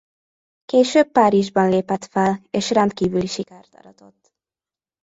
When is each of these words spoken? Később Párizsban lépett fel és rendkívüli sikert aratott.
Később 0.65 1.11
Párizsban 1.11 1.69
lépett 1.69 2.05
fel 2.05 2.39
és 2.49 2.69
rendkívüli 2.69 3.25
sikert 3.27 3.75
aratott. 3.75 4.33